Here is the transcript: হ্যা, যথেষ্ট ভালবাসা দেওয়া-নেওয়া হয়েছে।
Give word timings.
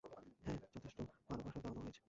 হ্যা, 0.03 0.53
যথেষ্ট 0.73 0.97
ভালবাসা 1.29 1.59
দেওয়া-নেওয়া 1.59 1.83
হয়েছে। 1.83 1.99